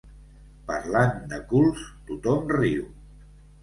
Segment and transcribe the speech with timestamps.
[0.71, 2.93] Parlant de culs, tothom riu.